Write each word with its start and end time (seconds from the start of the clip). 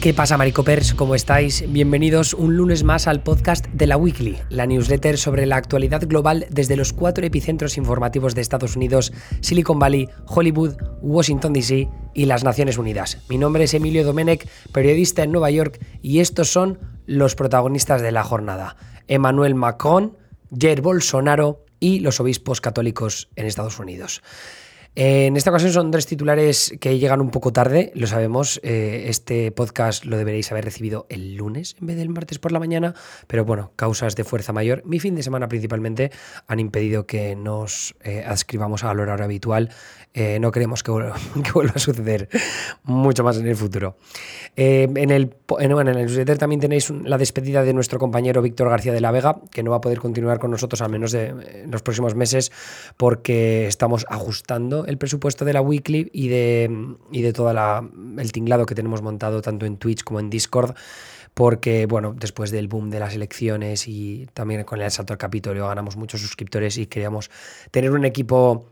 ¿Qué 0.00 0.14
pasa, 0.14 0.38
Maricopers? 0.38 0.94
¿Cómo 0.94 1.14
estáis? 1.14 1.70
Bienvenidos 1.70 2.32
un 2.32 2.56
lunes 2.56 2.84
más 2.84 3.06
al 3.06 3.22
podcast 3.22 3.66
de 3.66 3.86
la 3.86 3.98
Weekly, 3.98 4.38
la 4.48 4.64
newsletter 4.64 5.18
sobre 5.18 5.44
la 5.44 5.56
actualidad 5.56 6.08
global 6.08 6.46
desde 6.48 6.74
los 6.74 6.94
cuatro 6.94 7.26
epicentros 7.26 7.76
informativos 7.76 8.34
de 8.34 8.40
Estados 8.40 8.76
Unidos, 8.76 9.12
Silicon 9.42 9.78
Valley, 9.78 10.08
Hollywood, 10.24 10.76
Washington 11.02 11.52
DC 11.52 11.90
y 12.14 12.24
las 12.24 12.44
Naciones 12.44 12.78
Unidas. 12.78 13.18
Mi 13.28 13.36
nombre 13.36 13.64
es 13.64 13.74
Emilio 13.74 14.02
Domenech, 14.02 14.48
periodista 14.72 15.22
en 15.22 15.32
Nueva 15.32 15.50
York, 15.50 15.78
y 16.00 16.20
estos 16.20 16.50
son 16.50 16.78
los 17.04 17.34
protagonistas 17.34 18.00
de 18.00 18.10
la 18.10 18.24
jornada. 18.24 18.76
Emmanuel 19.06 19.54
Macron, 19.54 20.16
Jair 20.58 20.80
Bolsonaro 20.80 21.66
y 21.78 22.00
los 22.00 22.20
obispos 22.20 22.62
católicos 22.62 23.28
en 23.36 23.44
Estados 23.44 23.78
Unidos. 23.78 24.22
En 24.96 25.36
esta 25.36 25.50
ocasión 25.50 25.72
son 25.72 25.92
tres 25.92 26.06
titulares 26.06 26.74
que 26.80 26.98
llegan 26.98 27.20
un 27.20 27.30
poco 27.30 27.52
tarde, 27.52 27.92
lo 27.94 28.08
sabemos. 28.08 28.60
Eh, 28.64 29.04
este 29.06 29.52
podcast 29.52 30.04
lo 30.04 30.18
deberéis 30.18 30.50
haber 30.50 30.64
recibido 30.64 31.06
el 31.08 31.36
lunes 31.36 31.76
en 31.80 31.86
vez 31.86 31.96
del 31.96 32.08
martes 32.08 32.40
por 32.40 32.50
la 32.50 32.58
mañana, 32.58 32.94
pero 33.28 33.44
bueno, 33.44 33.70
causas 33.76 34.16
de 34.16 34.24
fuerza 34.24 34.52
mayor. 34.52 34.82
Mi 34.84 34.98
fin 34.98 35.14
de 35.14 35.22
semana 35.22 35.46
principalmente 35.46 36.10
han 36.48 36.58
impedido 36.58 37.06
que 37.06 37.36
nos 37.36 37.94
eh, 38.02 38.24
adscribamos 38.26 38.82
al 38.82 38.98
horario 38.98 39.24
habitual. 39.24 39.70
Eh, 40.12 40.40
no 40.40 40.50
queremos 40.50 40.82
que 40.82 40.90
vuelva, 41.54 41.72
a 41.72 41.78
suceder 41.78 42.28
mucho 42.82 43.22
más 43.22 43.38
en 43.38 43.46
el 43.46 43.54
futuro. 43.54 43.96
en, 44.56 44.96
el, 44.96 45.36
en, 45.60 45.70
en 45.70 45.88
el 45.88 45.96
newsletter 45.98 46.36
también 46.36 46.60
tenéis 46.60 46.90
la 46.90 47.16
despedida 47.16 47.62
de 47.62 47.72
nuestro 47.72 48.00
compañero 48.00 48.42
Víctor 48.42 48.68
García 48.68 48.92
de 48.92 49.00
la 49.00 49.12
Vega, 49.12 49.40
que 49.52 49.62
no 49.62 49.70
va 49.70 49.76
a 49.76 49.80
poder 49.80 50.00
continuar 50.00 50.40
con 50.40 50.50
nosotros 50.50 50.82
al 50.82 50.90
menos 50.90 51.12
de, 51.12 51.28
en 51.28 51.70
los 51.70 51.82
próximos 51.82 52.16
meses 52.16 52.50
porque 52.96 53.68
estamos 53.68 54.04
ajustando 54.08 54.80
el 54.90 54.98
presupuesto 54.98 55.44
de 55.44 55.52
la 55.52 55.62
weekly 55.62 56.10
y 56.12 56.28
de, 56.28 56.96
y 57.10 57.22
de 57.22 57.32
todo 57.32 57.50
el 57.50 58.32
tinglado 58.32 58.66
que 58.66 58.74
tenemos 58.74 59.02
montado 59.02 59.40
tanto 59.40 59.66
en 59.66 59.78
Twitch 59.78 60.04
como 60.04 60.20
en 60.20 60.28
Discord 60.28 60.74
porque, 61.32 61.86
bueno, 61.86 62.14
después 62.14 62.50
del 62.50 62.68
boom 62.68 62.90
de 62.90 63.00
las 63.00 63.14
elecciones 63.14 63.86
y 63.88 64.26
también 64.34 64.64
con 64.64 64.80
el 64.80 64.86
asalto 64.86 65.12
al 65.12 65.18
Capitolio 65.18 65.68
ganamos 65.68 65.96
muchos 65.96 66.20
suscriptores 66.20 66.76
y 66.76 66.86
queríamos 66.86 67.30
tener 67.70 67.92
un 67.92 68.04
equipo 68.04 68.66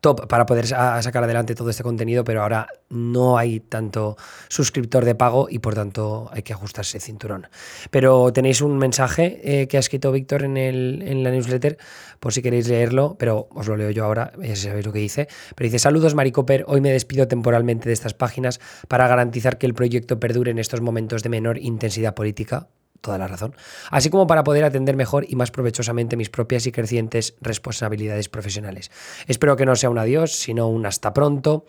top 0.00 0.26
para 0.28 0.46
poder 0.46 0.66
sacar 0.66 1.24
adelante 1.24 1.54
todo 1.54 1.70
este 1.70 1.82
contenido, 1.82 2.24
pero 2.24 2.42
ahora 2.42 2.68
no 2.88 3.38
hay 3.38 3.60
tanto 3.60 4.16
suscriptor 4.48 5.04
de 5.04 5.14
pago 5.14 5.48
y 5.50 5.58
por 5.58 5.74
tanto 5.74 6.28
hay 6.32 6.42
que 6.42 6.52
ajustarse 6.52 6.98
el 6.98 7.02
cinturón. 7.02 7.48
Pero 7.90 8.32
tenéis 8.32 8.60
un 8.60 8.78
mensaje 8.78 9.40
eh, 9.42 9.68
que 9.68 9.76
ha 9.76 9.80
escrito 9.80 10.12
Víctor 10.12 10.42
en, 10.42 10.56
en 10.56 11.22
la 11.22 11.30
newsletter, 11.30 11.78
por 12.18 12.32
si 12.32 12.42
queréis 12.42 12.68
leerlo, 12.68 13.16
pero 13.18 13.48
os 13.52 13.66
lo 13.68 13.76
leo 13.76 13.90
yo 13.90 14.04
ahora, 14.04 14.32
ya 14.40 14.56
sabéis 14.56 14.86
lo 14.86 14.92
que 14.92 14.98
dice. 14.98 15.28
Pero 15.54 15.66
dice, 15.66 15.78
saludos 15.78 16.14
Maricoper, 16.14 16.64
hoy 16.66 16.80
me 16.80 16.92
despido 16.92 17.28
temporalmente 17.28 17.88
de 17.88 17.92
estas 17.92 18.14
páginas 18.14 18.60
para 18.88 19.08
garantizar 19.08 19.58
que 19.58 19.66
el 19.66 19.74
proyecto 19.74 20.20
perdure 20.20 20.50
en 20.50 20.58
estos 20.58 20.80
momentos 20.80 21.22
de 21.22 21.28
menor 21.28 21.58
intensidad 21.58 22.14
política 22.14 22.68
toda 23.00 23.18
la 23.18 23.28
razón, 23.28 23.54
así 23.90 24.10
como 24.10 24.26
para 24.26 24.44
poder 24.44 24.64
atender 24.64 24.96
mejor 24.96 25.24
y 25.28 25.36
más 25.36 25.50
provechosamente 25.50 26.16
mis 26.16 26.30
propias 26.30 26.66
y 26.66 26.72
crecientes 26.72 27.34
responsabilidades 27.40 28.28
profesionales. 28.28 28.90
Espero 29.26 29.56
que 29.56 29.66
no 29.66 29.76
sea 29.76 29.90
un 29.90 29.98
adiós, 29.98 30.32
sino 30.32 30.68
un 30.68 30.86
hasta 30.86 31.12
pronto. 31.12 31.64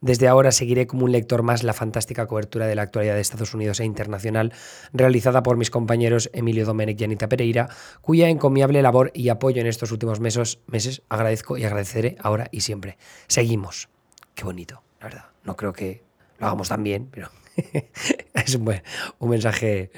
Desde 0.00 0.28
ahora 0.28 0.52
seguiré 0.52 0.86
como 0.86 1.06
un 1.06 1.12
lector 1.12 1.42
más 1.42 1.62
la 1.62 1.72
fantástica 1.72 2.26
cobertura 2.26 2.66
de 2.66 2.74
la 2.74 2.82
actualidad 2.82 3.14
de 3.14 3.22
Estados 3.22 3.54
Unidos 3.54 3.80
e 3.80 3.86
internacional 3.86 4.52
realizada 4.92 5.42
por 5.42 5.56
mis 5.56 5.70
compañeros 5.70 6.28
Emilio 6.34 6.66
Domenech 6.66 7.00
y 7.00 7.04
Anita 7.04 7.26
Pereira, 7.26 7.70
cuya 8.02 8.28
encomiable 8.28 8.82
labor 8.82 9.10
y 9.14 9.30
apoyo 9.30 9.62
en 9.62 9.66
estos 9.66 9.92
últimos 9.92 10.20
meses, 10.20 10.58
meses 10.66 11.00
agradezco 11.08 11.56
y 11.56 11.64
agradeceré 11.64 12.16
ahora 12.20 12.48
y 12.50 12.60
siempre. 12.60 12.98
Seguimos. 13.28 13.88
Qué 14.34 14.44
bonito, 14.44 14.82
la 15.00 15.06
verdad. 15.06 15.24
No 15.42 15.56
creo 15.56 15.72
que 15.72 16.02
lo 16.38 16.48
hagamos 16.48 16.68
tan 16.68 16.82
bien, 16.82 17.08
pero 17.10 17.30
es 18.34 18.54
un, 18.54 18.64
buen, 18.64 18.82
un 19.18 19.30
mensaje 19.30 19.90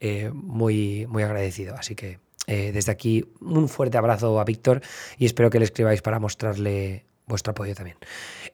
eh, 0.00 0.30
muy, 0.32 1.06
muy 1.06 1.22
agradecido. 1.22 1.74
Así 1.76 1.94
que 1.94 2.18
eh, 2.46 2.72
desde 2.72 2.92
aquí 2.92 3.24
un 3.40 3.68
fuerte 3.68 3.98
abrazo 3.98 4.40
a 4.40 4.44
Víctor 4.44 4.80
y 5.16 5.26
espero 5.26 5.50
que 5.50 5.58
le 5.58 5.64
escribáis 5.64 6.02
para 6.02 6.18
mostrarle 6.18 7.04
vuestro 7.26 7.52
apoyo 7.52 7.74
también. 7.74 7.96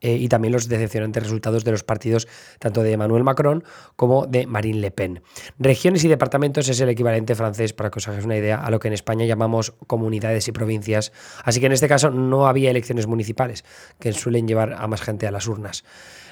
eh, 0.00 0.16
y 0.16 0.28
también 0.28 0.52
los 0.52 0.68
decepcionantes 0.68 1.22
resultados 1.22 1.64
de 1.64 1.70
los 1.70 1.82
partidos 1.82 2.28
tanto 2.58 2.82
de 2.82 2.92
Emmanuel 2.92 3.24
Macron 3.24 3.64
como 3.96 4.26
de 4.26 4.46
Marine 4.46 4.80
Le 4.80 4.90
Pen. 4.90 5.22
Regiones 5.58 6.04
y 6.04 6.08
departamentos 6.08 6.68
es 6.68 6.80
el 6.80 6.88
equivalente 6.88 7.34
francés, 7.34 7.72
para 7.72 7.90
que 7.90 7.98
os 7.98 8.08
hagáis 8.08 8.24
una 8.24 8.36
idea, 8.36 8.64
a 8.64 8.70
lo 8.70 8.80
que 8.80 8.88
en 8.88 8.94
España 8.94 9.24
llamamos 9.24 9.72
comunidades 9.86 10.48
y 10.48 10.52
provincias. 10.52 11.12
Así 11.44 11.60
que 11.60 11.66
en 11.66 11.72
este 11.72 11.88
caso 11.88 12.10
no 12.10 12.46
había 12.46 12.70
elecciones 12.70 13.06
municipales, 13.06 13.64
que 13.98 14.12
suelen 14.12 14.46
llevar 14.46 14.74
a 14.74 14.86
más 14.86 15.02
gente 15.02 15.26
a 15.26 15.30
las 15.30 15.46
urnas. 15.46 15.84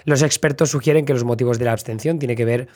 Los 0.04 0.22
expertos 0.22 0.70
sugieren 0.70 1.04
que 1.04 1.12
los 1.12 1.24
motivos 1.24 1.58
de 1.58 1.64
la 1.64 1.72
abstención 1.72 2.18
tienen 2.18 2.36
que 2.36 2.44
ver 2.44 2.68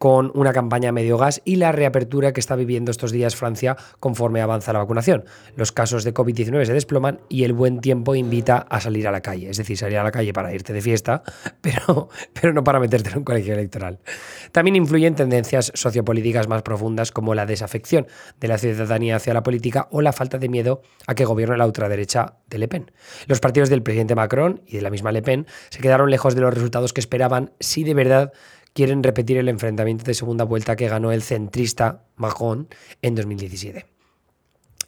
con 0.00 0.32
una 0.34 0.54
campaña 0.54 0.92
medio 0.92 1.18
gas 1.18 1.42
y 1.44 1.56
la 1.56 1.72
reapertura 1.72 2.32
que 2.32 2.40
está 2.40 2.56
viviendo 2.56 2.90
estos 2.90 3.12
días 3.12 3.36
Francia 3.36 3.76
conforme 3.98 4.40
avanza 4.40 4.72
la 4.72 4.78
vacunación. 4.78 5.26
Los 5.56 5.72
casos 5.72 6.04
de 6.04 6.14
COVID-19 6.14 6.64
se 6.64 6.72
desploman 6.72 7.20
y 7.28 7.44
el 7.44 7.52
buen 7.52 7.82
tiempo 7.82 8.14
invita 8.14 8.56
a 8.70 8.80
salir 8.80 9.06
a 9.06 9.12
la 9.12 9.20
calle, 9.20 9.50
es 9.50 9.58
decir, 9.58 9.76
salir 9.76 9.98
a 9.98 10.02
la 10.02 10.10
calle 10.10 10.32
para 10.32 10.54
irte 10.54 10.72
de 10.72 10.80
fiesta, 10.80 11.22
pero, 11.60 12.08
pero 12.32 12.54
no 12.54 12.64
para 12.64 12.80
meterte 12.80 13.10
en 13.10 13.18
un 13.18 13.24
colegio 13.24 13.52
electoral. 13.52 13.98
También 14.52 14.74
influyen 14.76 15.14
tendencias 15.16 15.70
sociopolíticas 15.74 16.48
más 16.48 16.62
profundas 16.62 17.12
como 17.12 17.34
la 17.34 17.44
desafección 17.44 18.06
de 18.40 18.48
la 18.48 18.56
ciudadanía 18.56 19.16
hacia 19.16 19.34
la 19.34 19.42
política 19.42 19.86
o 19.90 20.00
la 20.00 20.14
falta 20.14 20.38
de 20.38 20.48
miedo 20.48 20.80
a 21.06 21.14
que 21.14 21.26
gobierne 21.26 21.58
la 21.58 21.66
ultraderecha 21.66 22.36
de 22.48 22.56
Le 22.56 22.68
Pen. 22.68 22.90
Los 23.26 23.40
partidos 23.40 23.68
del 23.68 23.82
presidente 23.82 24.14
Macron 24.14 24.62
y 24.66 24.76
de 24.76 24.82
la 24.82 24.88
misma 24.88 25.12
Le 25.12 25.20
Pen 25.20 25.46
se 25.68 25.80
quedaron 25.80 26.10
lejos 26.10 26.34
de 26.34 26.40
los 26.40 26.54
resultados 26.54 26.94
que 26.94 27.02
esperaban 27.02 27.52
si 27.60 27.84
de 27.84 27.92
verdad 27.92 28.32
quieren 28.72 29.02
repetir 29.02 29.38
el 29.38 29.48
enfrentamiento 29.48 30.04
de 30.04 30.14
segunda 30.14 30.44
vuelta 30.44 30.76
que 30.76 30.88
ganó 30.88 31.12
el 31.12 31.22
centrista 31.22 32.04
Macron 32.16 32.68
en 33.02 33.14
2017. 33.14 33.86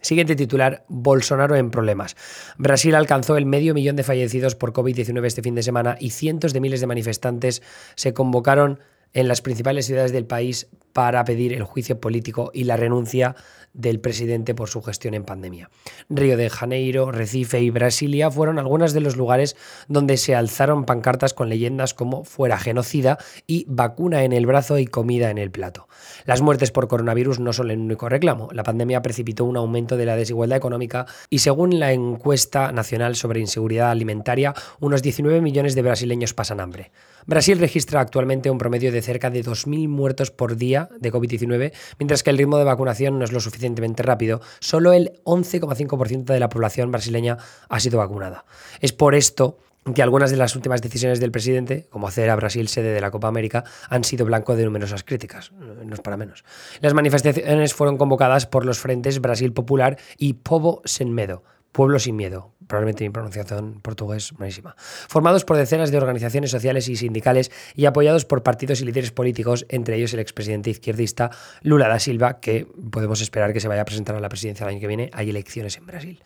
Siguiente 0.03 0.34
titular, 0.34 0.84
Bolsonaro 0.88 1.54
en 1.54 1.70
problemas. 1.70 2.16
Brasil 2.59 2.97
alcanzó 2.97 3.37
el 3.37 3.47
medio 3.47 3.72
millón 3.72 3.94
de 3.94 4.03
fallecidos 4.03 4.56
por 4.56 4.72
COVID-19 4.72 5.25
este 5.26 5.43
fin 5.43 5.54
de 5.54 5.62
semana 5.62 5.97
y 6.00 6.10
cientos 6.10 6.53
de 6.53 6.60
miles 6.60 6.81
de 6.81 6.88
manifestantes 6.88 7.62
se 7.94 8.12
convocaron 8.12 8.81
en 9.12 9.28
las 9.28 9.43
principales 9.43 9.87
ciudades 9.87 10.12
del 10.12 10.27
país 10.27 10.69
para 10.93 11.25
pedir 11.25 11.53
el 11.53 11.65
juicio 11.65 12.00
político 12.00 12.50
y 12.53 12.65
la 12.65 12.77
renuncia 12.77 13.34
del 13.75 14.00
presidente 14.00 14.55
por 14.55 14.69
su 14.69 14.83
gestión 14.83 15.15
en 15.15 15.25
pandemia. 15.25 15.71
Río 16.11 16.37
de 16.37 16.50
Janeiro, 16.50 17.11
Recife 17.11 17.61
y 17.61 17.71
Brasilia 17.71 18.31
fueron 18.31 18.59
algunos 18.59 18.93
de 18.93 19.00
los 19.00 19.17
lugares 19.17 19.56
donde 19.89 20.19
se 20.19 20.34
alzaron 20.34 20.84
pancartas 20.84 21.33
con 21.33 21.49
leyendas 21.49 21.95
como 21.95 22.25
fuera 22.25 22.59
genocida 22.59 23.19
y 23.47 23.65
vacuna 23.69 24.25
en 24.25 24.33
el 24.33 24.47
brazo 24.47 24.78
y 24.78 24.87
comida 24.87 25.31
en 25.31 25.39
el 25.39 25.50
plato. 25.50 25.89
Las 26.27 26.43
muertes 26.43 26.71
por 26.71 26.89
coronavirus 26.89 27.41
no 27.41 27.53
son 27.53 27.71
el 27.71 27.79
único 27.79 28.09
reclamo. 28.09 28.49
La 28.53 28.62
pandemia 28.62 29.00
precipitó 29.03 29.44
un 29.44 29.56
aumento 29.56 29.97
de 29.97 30.06
la 30.06 30.17
desigualdad 30.17 30.59
económica 30.59 31.06
y 31.31 31.39
según 31.39 31.81
la 31.81 31.93
encuesta 31.93 32.73
nacional 32.73 33.17
sobre 33.17 33.41
inseguridad 33.41 33.91
alimentaria, 33.91 34.55
unos 34.81 35.03
19 35.03 35.41
millones 35.41 35.75
de 35.75 35.83
brasileños 35.83 36.34
pasan 36.34 36.61
hambre. 36.61 36.93
Brasil 37.25 37.59
registra 37.59 38.00
actualmente 38.00 38.50
un 38.50 38.59
promedio 38.59 38.93
de 38.93 39.02
cerca 39.03 39.31
de 39.31 39.45
2.000 39.45 39.89
muertos 39.89 40.31
por 40.31 40.57
día 40.57 40.89
de 40.99 41.13
COVID-19, 41.13 41.73
mientras 41.99 42.23
que 42.23 42.31
el 42.31 42.39
ritmo 42.39 42.59
de 42.59 42.65
vacunación 42.65 43.19
no 43.19 43.25
es 43.25 43.33
lo 43.33 43.41
suficientemente 43.41 44.03
rápido. 44.03 44.41
Solo 44.61 44.93
el 44.93 45.21
11,5% 45.25 46.25
de 46.25 46.41
la 46.41 46.49
población 46.49 46.91
brasileña 46.91 47.38
ha 47.69 47.81
sido 47.81 47.99
vacunada. 47.99 48.44
Es 48.81 48.93
por 48.93 49.15
esto 49.15 49.59
que 49.94 50.03
algunas 50.03 50.31
de 50.31 50.37
las 50.37 50.55
últimas 50.55 50.81
decisiones 50.81 51.19
del 51.19 51.32
presidente, 51.32 51.87
como 51.91 52.06
hacer 52.06 52.31
a 52.31 52.37
Brasil 52.37 52.69
sede 52.69 52.93
de 52.93 53.00
la 53.00 53.11
Copa 53.11 53.29
América, 53.29 53.65
han 53.88 54.05
sido 54.05 54.25
blanco 54.25 54.55
de 54.55 54.65
numerosas 54.65 55.03
críticas, 55.03 55.50
no 55.53 55.93
es 55.93 56.00
para 56.00 56.17
menos. 56.17 56.44
Las 56.81 56.94
manifestaciones 56.94 57.75
fueron 57.75 57.99
convocadas 57.99 58.47
por 58.47 58.65
los 58.65 58.79
frentes 58.79 59.21
Brasil 59.21 59.53
Popular 59.53 59.99
y 60.17 60.35
Povo 60.35 60.82
Sem 60.85 61.09
Medo, 61.09 61.43
Pueblo 61.73 61.99
sin 61.99 62.17
Miedo, 62.17 62.53
probablemente 62.67 63.05
mi 63.05 63.11
pronunciación 63.11 63.81
portugués 63.81 64.33
buenísima, 64.33 64.77
formados 64.77 65.45
por 65.45 65.57
decenas 65.57 65.91
de 65.91 65.97
organizaciones 65.97 66.51
sociales 66.51 66.89
y 66.89 66.97
sindicales 66.97 67.51
y 67.75 67.87
apoyados 67.87 68.25
por 68.25 68.43
partidos 68.43 68.81
y 68.81 68.85
líderes 68.85 69.11
políticos, 69.11 69.67
entre 69.71 69.97
ellos 69.97 70.13
el 70.13 70.21
expresidente 70.21 70.71
izquierdista 70.71 71.31
Lula 71.63 71.89
da 71.89 71.99
Silva, 71.99 72.41
que 72.41 72.67
podemos 72.91 73.21
esperar 73.23 73.53
que 73.53 73.61
se 73.61 73.69
vaya 73.69 73.83
a 73.83 73.87
presentar 73.87 74.15
a 74.17 74.21
la 74.21 74.29
presidencia 74.29 74.65
el 74.65 74.71
año 74.71 74.81
que 74.81 74.87
viene. 74.87 75.11
Hay 75.15 75.31
elecciones 75.31 75.79
en 75.79 75.87
Brasil. 75.87 76.23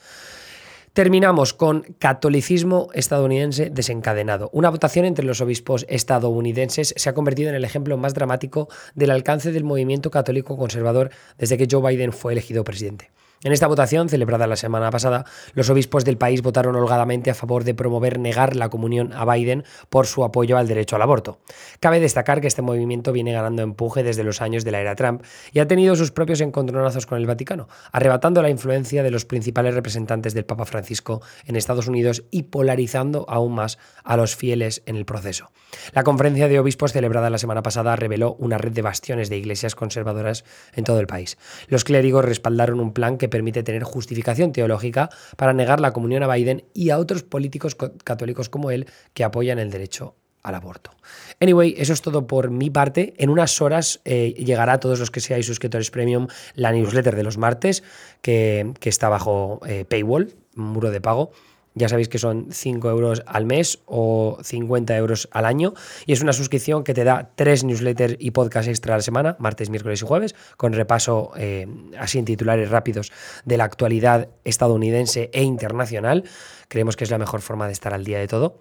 Terminamos 0.97 1.53
con 1.53 1.83
catolicismo 1.99 2.89
estadounidense 2.95 3.69
desencadenado. 3.69 4.49
Una 4.55 4.71
votación 4.71 5.05
entre 5.05 5.27
los 5.27 5.43
obispos 5.43 5.85
estadounidenses 5.91 6.95
se 6.97 7.09
ha 7.11 7.13
convertido 7.13 7.51
en 7.51 7.55
el 7.55 7.65
ejemplo 7.65 7.99
más 7.99 8.15
dramático 8.15 8.69
del 8.95 9.11
alcance 9.11 9.53
del 9.53 9.63
movimiento 9.63 10.11
católico 10.11 10.57
conservador 10.57 11.11
desde 11.37 11.59
que 11.59 11.69
Joe 11.71 11.87
Biden 11.87 12.15
fue 12.15 12.33
elegido 12.33 12.65
presidente. 12.65 13.11
En 13.45 13.53
esta 13.53 13.67
votación, 13.67 14.09
celebrada 14.09 14.47
la 14.47 14.57
semana 14.57 14.91
pasada, 14.91 15.27
los 15.53 15.69
obispos 15.69 16.05
del 16.07 16.17
país 16.17 16.41
votaron 16.41 16.75
holgadamente 16.75 17.31
a 17.31 17.35
favor 17.35 17.65
de 17.65 17.75
promover 17.75 18.19
negar 18.19 18.57
la 18.57 18.71
comunión 18.71 19.13
a 19.13 19.31
Biden 19.31 19.65
por 19.91 20.07
su 20.07 20.25
apoyo 20.25 20.57
al 20.57 20.69
derecho 20.69 20.97
al 20.97 21.03
aborto. 21.03 21.39
Cabe 21.79 22.01
destacar 22.01 22.41
que 22.41 22.47
este 22.47 22.63
movimiento 22.63 23.13
viene 23.13 23.33
ganando 23.33 23.63
empuje 23.63 24.03
desde 24.03 24.25
los 24.25 24.41
años 24.41 24.65
de 24.65 24.71
la 24.71 24.81
era 24.81 24.97
Trump 24.97 25.23
y 25.53 25.59
ha 25.59 25.69
tenido 25.69 25.97
sus 25.97 26.13
propios 26.13 26.41
encontronazos 26.41 27.05
con 27.05 27.19
el 27.19 27.27
Vaticano, 27.27 27.69
arrebatando 27.93 28.41
la 28.41 28.49
influencia 28.49 29.03
de 29.03 29.11
los 29.11 29.27
principales 29.27 29.75
representantes 29.75 30.33
del 30.33 30.47
Papa 30.47 30.65
Francisco 30.65 31.21
en 31.45 31.57
Estados 31.57 31.89
Unidos 31.89 32.25
y 32.31 32.45
polarizando 32.45 33.27
aún 33.29 33.55
más 33.55 33.79
a 34.03 34.17
los 34.17 34.35
fieles 34.35 34.83
en 34.87 34.97
el 34.97 35.05
proceso. 35.05 35.51
La 35.93 36.05
conferencia 36.05 36.49
de 36.49 36.59
obispos 36.59 36.93
celebrada 36.93 37.29
la 37.29 37.39
semana 37.39 37.63
pasada 37.63 37.97
reveló 37.97 38.35
una 38.39 38.57
red 38.57 38.73
de 38.73 38.83
bastiones 38.83 39.29
de 39.29 39.37
iglesias 39.37 39.75
conservadoras 39.75 40.45
en 40.75 40.85
todo 40.85 41.01
el 41.01 41.07
país. 41.07 41.37
Los 41.69 41.85
clérigos 41.85 42.25
respaldaron 42.25 42.81
un 42.81 42.93
plan 42.93 43.19
que 43.19 43.26
permite 43.29 43.63
tener 43.63 43.83
justificación 43.83 44.53
teológica 44.53 45.11
para 45.37 45.53
negar 45.53 45.81
la 45.81 45.93
comunión 45.93 46.23
a 46.23 46.33
Biden 46.33 46.65
y 46.75 46.91
a 46.91 46.99
otros 46.99 47.23
políticos 47.23 47.77
católicos 48.05 48.49
como 48.49 48.71
él 48.71 48.87
que 49.15 49.25
apoyan 49.25 49.59
el 49.59 49.71
derecho 49.71 50.15
al 50.43 50.55
aborto. 50.55 50.93
Anyway, 51.41 51.75
eso 51.77 51.93
es 51.93 52.03
todo 52.03 52.27
por 52.27 52.51
mi 52.51 52.71
parte. 52.71 53.15
En 53.19 53.31
unas 53.31 53.61
horas 53.61 54.01
eh, 54.05 54.33
llegará 54.39 54.75
a 54.75 54.81
todos 54.81 55.01
los 55.01 55.11
que 55.11 55.21
seáis 55.21 55.45
suscriptores 55.47 55.91
premium 55.91 56.29
la 56.55 56.71
newsletter 56.71 57.17
de 57.17 57.25
los 57.25 57.37
martes, 57.37 57.83
que, 58.23 58.73
está 58.83 59.09
bajo 59.09 59.61
eh, 59.67 59.85
paywall, 59.85 60.33
muro 60.55 60.91
de 60.91 61.01
pago. 61.01 61.33
Ya 61.77 61.91
sabéis 61.91 62.09
que 62.09 62.19
son 62.19 62.49
5 62.51 62.89
euros 62.89 63.23
al 63.27 63.45
mes 63.45 63.81
o 63.85 64.39
50 64.43 64.97
euros 64.97 65.29
al 65.31 65.45
año. 65.45 65.75
Y 66.07 66.15
es 66.15 66.23
una 66.23 66.33
suscripción 66.33 66.85
que 66.85 66.95
te 66.95 67.05
da 67.05 67.33
tres 67.37 67.65
newsletters 67.65 68.17
y 68.19 68.31
podcast 68.31 68.69
extra 68.69 68.95
a 68.95 68.97
la 68.97 69.03
semana, 69.03 69.37
martes, 69.39 69.69
miércoles 69.69 70.01
y 70.01 70.07
jueves, 70.07 70.35
con 70.57 70.73
repaso 70.73 71.33
eh, 71.37 71.69
así 71.99 72.19
en 72.19 72.25
titulares 72.25 72.71
rápidos 72.71 73.13
de 73.45 73.59
la 73.59 73.65
actualidad 73.65 74.31
estadounidense 74.45 75.29
e 75.35 75.43
internacional. 75.43 76.25
Creemos 76.69 76.97
que 76.97 77.05
es 77.05 77.11
la 77.11 77.19
mejor 77.19 77.43
forma 77.43 77.67
de 77.67 77.75
estar 77.75 77.93
al 77.93 78.05
día 78.05 78.19
de 78.21 78.27
todo. 78.27 78.59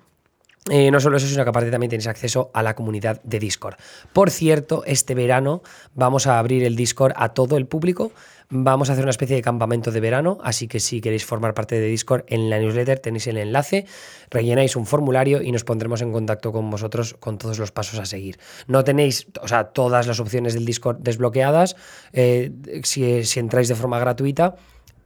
Eh, 0.72 0.90
no 0.90 1.00
solo 1.00 1.18
eso, 1.18 1.28
sino 1.28 1.44
que 1.44 1.50
aparte 1.52 1.70
también 1.70 1.92
tenéis 1.92 2.08
acceso 2.08 2.50
a 2.52 2.64
la 2.64 2.74
comunidad 2.74 3.22
de 3.24 3.38
Discord. 3.38 3.76
Por 4.14 4.32
cierto, 4.32 4.84
este 4.88 5.14
verano 5.14 5.62
vamos 5.94 6.26
a 6.26 6.40
abrir 6.40 6.64
el 6.64 6.76
Discord 6.76 7.14
a 7.18 7.30
todo 7.30 7.58
el 7.58 7.68
público. 7.68 8.12
Vamos 8.50 8.90
a 8.90 8.94
hacer 8.94 9.04
una 9.04 9.12
especie 9.12 9.36
de 9.36 9.44
campamento 9.44 9.92
de 9.92 10.00
verano, 10.00 10.40
así 10.44 10.68
que 10.68 10.80
si 10.80 11.02
queréis 11.02 11.24
formar 11.24 11.54
parte 11.54 11.80
de 11.80 11.88
Discord 11.88 12.24
en 12.28 12.50
la 12.50 12.58
newsletter 12.58 13.00
tenéis 13.00 13.28
el 13.28 13.38
enlace, 13.38 13.86
rellenáis 14.32 14.76
un 14.76 14.88
formulario 14.88 15.42
y 15.44 15.52
nos 15.52 15.64
pondremos 15.64 16.02
en 16.02 16.12
contacto 16.12 16.52
con 16.52 16.70
vosotros 16.70 17.16
con 17.20 17.38
todos 17.38 17.60
los 17.60 17.72
pasos 17.72 18.00
a 18.00 18.06
seguir. 18.06 18.40
No 18.68 18.84
tenéis, 18.84 19.28
o 19.42 19.48
sea, 19.48 19.66
todas 19.66 20.08
las 20.08 20.20
opciones 20.20 20.56
del 20.56 20.66
Discord 20.66 20.98
desbloqueadas 21.00 21.76
eh, 22.12 22.52
si, 22.84 23.24
si 23.24 23.40
entráis 23.40 23.68
de 23.68 23.76
forma 23.76 24.00
gratuita 24.00 24.56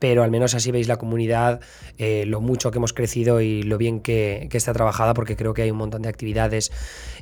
pero 0.00 0.24
al 0.24 0.30
menos 0.32 0.54
así 0.54 0.72
veis 0.72 0.88
la 0.88 0.96
comunidad, 0.96 1.60
eh, 1.98 2.24
lo 2.26 2.40
mucho 2.40 2.72
que 2.72 2.78
hemos 2.78 2.92
crecido 2.92 3.40
y 3.40 3.62
lo 3.62 3.78
bien 3.78 4.00
que, 4.00 4.48
está 4.50 4.72
trabajada, 4.72 5.14
porque 5.14 5.36
creo 5.36 5.54
que 5.54 5.62
hay 5.62 5.70
un 5.70 5.76
montón 5.76 6.02
de 6.02 6.08
actividades 6.08 6.72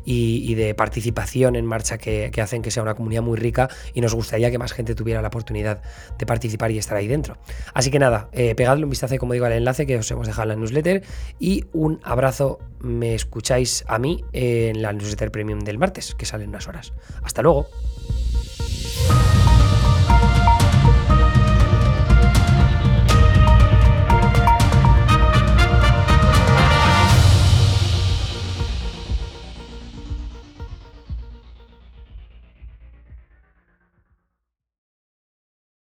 y, 0.04 0.54
de 0.54 0.74
participación 0.74 1.56
en 1.56 1.66
marcha 1.66 1.98
que, 1.98 2.32
hacen 2.40 2.62
que 2.62 2.70
sea 2.70 2.82
una 2.82 2.94
comunidad 2.94 3.22
muy 3.22 3.36
rica 3.36 3.68
y 3.94 4.00
nos 4.00 4.14
gustaría 4.14 4.50
que 4.50 4.58
más 4.58 4.72
gente 4.72 4.94
tuviera 4.94 5.20
la 5.20 5.28
oportunidad 5.28 5.82
de 6.18 6.24
participar 6.24 6.70
y 6.70 6.78
estar 6.78 6.96
ahí 6.96 7.08
dentro. 7.08 7.36
Así 7.74 7.90
que 7.90 7.98
nada, 7.98 8.28
eh, 8.32 8.54
pegadle 8.54 8.84
un 8.84 8.90
vistazo, 8.90 9.16
como 9.18 9.32
digo, 9.32 9.44
al 9.44 9.52
enlace 9.52 9.84
que 9.84 9.98
os 9.98 10.10
hemos 10.10 10.26
dejado 10.26 10.44
en 10.44 10.48
la 10.50 10.56
newsletter 10.56 11.02
y 11.40 11.64
un 11.72 12.00
abrazo, 12.04 12.60
me 12.80 13.14
escucháis 13.14 13.84
a 13.88 13.98
mí 13.98 14.24
en 14.32 14.82
la 14.82 14.92
newsletter 14.92 15.32
premium 15.32 15.60
del 15.60 15.78
martes, 15.78 16.14
que 16.14 16.26
sale 16.26 16.44
en 16.44 16.50
unas 16.50 16.68
horas. 16.68 16.92
Hasta 17.22 17.42
luego. 17.42 17.66